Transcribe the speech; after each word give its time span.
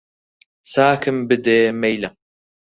چاکم 0.71 1.17
بدەیە 1.29 1.71
مەیلە 1.81 2.09